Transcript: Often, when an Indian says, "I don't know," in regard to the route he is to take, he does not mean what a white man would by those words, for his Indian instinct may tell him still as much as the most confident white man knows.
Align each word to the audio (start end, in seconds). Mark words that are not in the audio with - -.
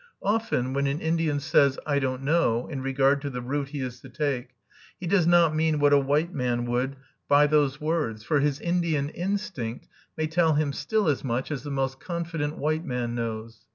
Often, 0.23 0.73
when 0.73 0.87
an 0.87 0.99
Indian 0.99 1.39
says, 1.39 1.77
"I 1.85 1.99
don't 1.99 2.23
know," 2.23 2.65
in 2.67 2.81
regard 2.81 3.21
to 3.21 3.29
the 3.29 3.39
route 3.39 3.67
he 3.67 3.81
is 3.81 3.99
to 3.99 4.09
take, 4.09 4.55
he 4.99 5.05
does 5.05 5.27
not 5.27 5.53
mean 5.55 5.77
what 5.79 5.93
a 5.93 5.99
white 5.99 6.33
man 6.33 6.65
would 6.65 6.95
by 7.27 7.45
those 7.45 7.79
words, 7.79 8.23
for 8.23 8.39
his 8.39 8.59
Indian 8.59 9.09
instinct 9.09 9.87
may 10.17 10.25
tell 10.25 10.55
him 10.55 10.73
still 10.73 11.07
as 11.07 11.23
much 11.23 11.51
as 11.51 11.61
the 11.61 11.69
most 11.69 11.99
confident 11.99 12.57
white 12.57 12.83
man 12.83 13.13
knows. 13.13 13.67